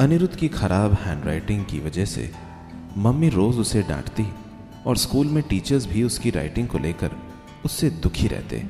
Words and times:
अनिरुद्ध 0.00 0.36
की 0.36 0.48
खराब 0.48 0.92
हैंडराइटिंग 0.92 1.64
की 1.64 1.78
वजह 1.80 2.04
से 2.04 2.30
मम्मी 2.96 3.28
रोज 3.28 3.58
उसे 3.58 3.82
डांटती 3.82 4.26
और 4.86 4.96
स्कूल 4.96 5.26
में 5.26 5.42
टीचर्स 5.42 5.86
भी 5.86 6.02
उसकी 6.02 6.30
राइटिंग 6.30 6.68
को 6.68 6.78
लेकर 6.78 7.10
उससे 7.64 7.90
दुखी 7.90 8.28
रहते। 8.28 8.62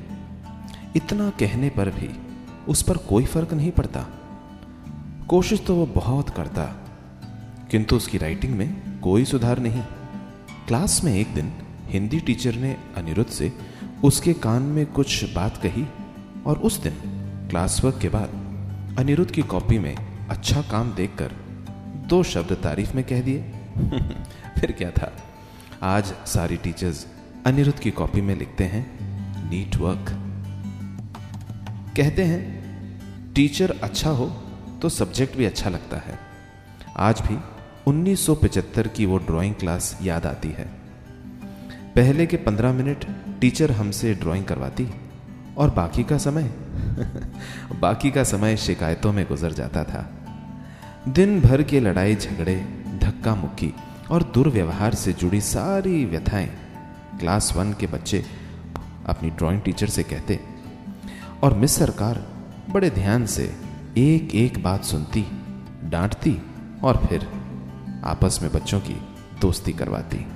इतना 0.96 1.30
कहने 1.30 1.70
पर 1.70 1.91
भी 1.91 2.10
उस 2.68 2.82
पर 2.82 2.96
कोई 2.96 3.24
फ़र्क 3.24 3.55
नहीं 3.55 3.70
पड़ता। 3.70 4.06
कोशिश 5.29 5.64
तो 5.66 5.77
वो 5.77 5.87
बहुत 5.87 6.30
करता, 6.30 6.64
किंतु 7.70 7.96
उसकी 7.96 8.18
राइटिंग 8.18 8.54
में 8.54 9.00
कोई 9.00 9.25
सुधार 9.25 9.59
नहीं। 9.59 9.82
क्लास 10.68 11.04
में 11.04 11.14
एक 11.14 11.34
दिन 11.34 11.52
हिंदी 11.88 12.20
टीचर 12.20 12.54
ने 12.54 12.77
अनिरुद्ध 12.96 13.30
से 13.30 13.52
उसके 14.04 14.32
कान 14.32 14.62
में 14.62 14.86
कुछ 14.86 15.32
बात 15.34 15.56
कही 15.56 15.86
और 16.46 16.59
उस 16.59 16.82
दिन 16.82 17.00
क्लास 17.50 17.84
वर्क 17.84 17.98
के 17.98 18.09
बाद 18.09 18.97
अनिरुद्ध 18.98 19.30
की 19.30 19.42
कॉपी 19.42 19.78
में 19.78 20.13
अच्छा 20.30 20.62
काम 20.62 20.95
देखकर 20.95 21.33
दो 22.06 22.23
शब्द 22.23 22.52
तारीफ़ 22.52 22.95
में 22.95 23.05
कह 23.05 23.20
दिए। 23.20 23.42
फिर 24.60 24.73
क्या 24.73 24.91
था? 24.91 25.12
आज 25.83 26.05
सारी 26.05 26.56
टीचर्स 26.56 27.06
अनिरुद्ध 27.47 27.78
की 27.78 27.91
कॉपी 27.91 28.20
में 28.20 28.37
लिखते 28.37 28.64
हैं 28.64 28.87
नीट 29.50 29.77
वर्क 29.77 30.06
कहते 31.97 32.23
हैं 32.23 32.64
टीचर 33.34 33.80
अच्छा 33.83 34.10
हो 34.10 34.27
तो 34.83 34.88
सब्जेक्ट 34.88 35.37
भी 35.37 35.45
अच्छा 35.45 35.70
लगता 35.70 35.97
है। 35.97 36.19
आज 36.97 37.20
भी 37.20 37.38
1975 38.16 38.88
की 38.88 39.06
वो 39.06 39.19
ड्राइंग 39.19 39.55
क्लास 39.55 39.98
याद 40.02 40.27
आती 40.27 40.48
है। 40.48 40.64
पहले 41.97 42.27
के 42.27 42.36
15 42.36 42.72
मिनट 42.72 43.06
टीचर 43.41 43.70
हमसे 43.70 44.14
ड्राइंग 44.14 44.45
करवाती 44.45 44.88
और 45.59 45.70
बाकी 45.70 46.05
का 46.05 46.19
समय 46.19 46.63
बाकी 47.80 48.11
का 48.11 48.25
समय 48.25 48.57
शिकायतों 48.57 49.12
में 49.12 49.27
गुजर 49.28 49.53
जाता 49.53 49.84
था। 49.84 50.11
दिन 51.09 51.41
भर 51.41 51.62
के 51.62 51.81
लड़ाई 51.81 52.17
झगड़े, 52.17 52.56
धक्का 53.03 53.34
मुक्की 53.34 53.75
और 54.11 54.23
दुर्व्यवहार 54.23 54.95
से 54.95 55.12
जुड़ी 55.12 55.41
सारी 55.41 56.05
व्यथाएँ 56.05 56.51
क्लास 57.20 57.56
वन 57.56 57.73
के 57.73 57.86
बच्चे 57.86 58.25
अपनी 59.06 59.31
ड्राइंग 59.31 59.61
टीचर 59.61 59.86
से 59.86 60.03
कहते 60.03 60.41
और 61.42 61.55
मिस 61.55 61.77
सरकार 61.77 62.27
बड़े 62.70 62.91
ध्यान 62.91 63.27
से 63.27 63.56
एक 63.98 64.34
एक 64.34 64.62
बात 64.62 64.84
सुनती, 64.84 65.27
डांटती 65.84 66.42
और 66.84 66.97
फिर 66.97 67.29
आपस 68.05 68.39
में 68.42 68.53
बच्चों 68.53 68.81
की 68.81 69.03
दोस्ती 69.41 69.73
करवाती। 69.73 70.27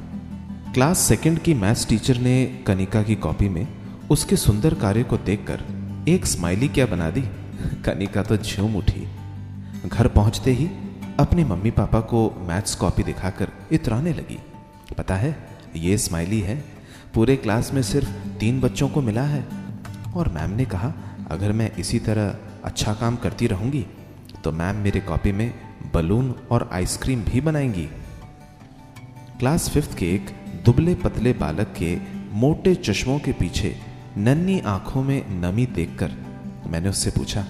क्लास 0.74 0.98
सेकंड 0.98 1.38
की 1.38 1.54
मैथ्स 1.54 1.88
टीचर 1.88 2.16
ने 2.16 2.64
कनिका 2.66 3.02
की 3.02 3.14
कॉपी 3.14 3.48
में 3.48 3.68
उसके 4.10 4.36
सुंदर 4.36 4.74
कार्य 4.74 5.02
को 5.02 5.16
देखकर 5.16 5.77
एक 6.08 6.26
स्माइली 6.26 6.68
क्या 6.68 6.86
बना 6.86 7.10
दी? 7.10 7.20
कनिका 7.84 8.22
तो 8.22 8.36
झूम 8.36 8.76
उठी। 8.76 9.06
घर 9.86 10.08
पहुँचते 10.08 10.52
ही 10.52 10.66
अपने 11.20 11.44
मम्मी 11.44 11.70
पापा 11.70 12.00
को 12.00 12.20
मैथ्स 12.48 12.74
कॉपी 12.74 13.02
दिखाकर 13.02 13.48
इतराने 13.72 14.12
लगी। 14.12 14.38
पता 14.98 15.16
है, 15.16 15.36
ये 15.76 15.98
स्माइली 15.98 16.40
है। 16.40 16.64
पूरे 17.14 17.36
क्लास 17.36 17.72
में 17.72 17.82
सिर्फ़ 17.82 18.10
तीन 18.40 18.60
बच्चों 18.60 18.88
को 18.88 19.02
मिला 19.02 19.22
है। 19.22 19.44
और 20.16 20.28
मैम 20.28 20.50
ने 20.50 20.64
कहा, 20.64 20.92
अगर 21.30 21.52
मैं 21.52 21.70
इसी 21.76 21.98
तरह 21.98 22.36
अच्छा 22.64 22.94
काम 22.94 23.16
करती 23.16 23.46
रहूँगी 23.46 23.86
तो 24.44 24.52
मैम 24.52 24.76
मेरे 24.76 25.00
कॉपी 25.00 25.32
में 25.32 25.54
बलून 25.94 26.34
और 26.50 26.68
आइसक्रीम 26.72 27.22
भी 27.22 27.40
बनाएँगी। 27.40 27.88
क्लास 29.38 29.68
फिफ्थ 29.70 29.96
के 29.98 30.14
एक 30.14 30.30
दुबले 30.64 30.94
पतले 30.94 31.32
बालक 31.32 31.74
के 31.78 31.98
मोटे 32.32 32.74
चश्मों 32.74 33.18
के 33.18 33.32
पीछे 33.32 33.76
नन्ही 34.18 34.60
आँखों 34.60 35.02
में 35.02 35.30
नमी 35.30 35.66
देखकर 35.66 36.12
मैंने 36.66 36.88
उससे 36.88 37.10
पूछा, 37.10 37.46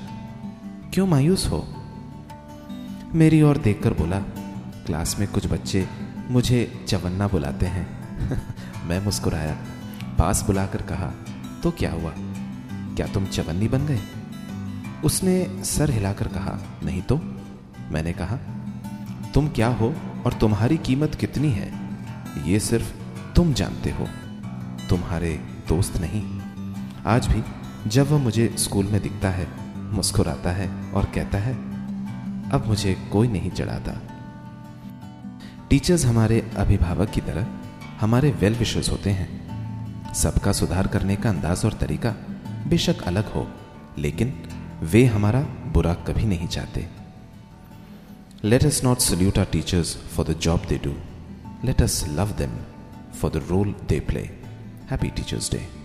क्यों 0.95 1.07
मायूस 1.07 1.47
हो? 1.47 1.75
मेरी 3.15 3.43
ओर 3.43 3.59
देखकर 3.59 3.95
बोला, 3.95 4.21
क्लास 4.87 5.17
में 5.19 5.29
कुछ 5.29 5.47
बच्चे 5.47 5.89
मुझे 6.31 6.85
चवन्ना 6.89 7.29
बुलाते 7.29 7.67
हैं। 7.67 7.89
मैं 8.87 9.05
मुस्कुराया, 9.05 9.57
पास 10.19 10.45
बुलाकर 10.47 10.83
कहा 10.83 11.13
तो 11.63 11.71
क्या 11.71 11.93
हुआ? 11.93 12.13
क्या 12.97 13.07
तुम 13.07 13.27
चवन्नी 13.27 13.69
बन 13.69 13.87
गए? 13.87 14.01
उसने 15.05 15.65
सर 15.65 15.91
हिलाकर 15.91 16.29
कहा, 16.29 16.59
नहीं 16.85 17.03
तो? 17.03 17.17
मैंने 17.91 18.13
कहा, 18.13 18.37
तुम 19.35 19.49
क्या 19.49 19.69
हो 19.69 19.95
और 20.27 20.33
तुम्हारी 20.33 20.77
कीमत 20.77 21.15
कितनी 21.15 21.51
है? 21.51 21.73
ये 22.47 22.61
सिर्फ़ 22.61 22.93
तुम 23.33 23.53
जानते 23.53 23.91
हो। 23.91 24.09
तुम्हारे 24.89 25.41
दोस्त 25.69 26.01
नहीं। 26.01 26.38
आज 27.09 27.27
भी 27.27 27.43
जब 27.91 28.11
वह 28.11 28.19
मुझे 28.19 28.55
स्कूल 28.59 28.87
में 28.87 29.01
दिखता 29.03 29.31
है, 29.31 29.47
मुस्कुराता 29.93 30.51
है 30.51 30.93
और 30.93 31.05
कहता 31.05 31.39
है, 31.39 31.55
अब 32.53 32.65
मुझे 32.67 32.95
कोई 33.13 33.29
नहीं 33.29 33.51
चढ़ाता 33.51 33.93
टीचर्स 35.71 36.05
हमारे 36.05 36.41
अभिभावक 36.57 37.11
की 37.11 37.21
तरह 37.21 37.47
हमारे 38.01 38.31
वेल 38.31 38.55
विशेष 38.55 38.91
होते 38.91 39.11
हैं 39.11 40.15
सबका 40.15 40.53
सुधार 40.53 40.87
करने 40.87 41.17
का 41.17 41.29
अंदाज 41.29 41.65
और 41.65 41.73
तरीका 41.73 42.15
बेशक 42.69 43.03
अलग 43.03 43.33
हो, 43.33 43.47
लेकिन 43.99 44.35
वे 44.83 45.05
हमारा 45.07 45.41
बुरा 45.73 45.95
कभी 45.95 46.25
नहीं 46.25 46.49
चाहते 46.49 46.87
let 48.45 48.63
us 48.63 48.85
not 48.85 48.99
salute 48.99 49.39
our 49.39 49.45
teachers 49.45 49.97
for 49.97 50.27
the 50.27 50.39
job 50.39 50.67
they 50.69 50.81
do 50.85 50.95
Let 51.65 51.81
us 51.81 51.95
love 52.17 52.37
them 52.39 52.53
for 53.13 53.31
the 53.31 53.41
role 53.41 53.75
they 53.89 54.01
play. 54.01 54.31
Happy 54.89 55.11
Teachers' 55.11 55.49
Day. 55.49 55.78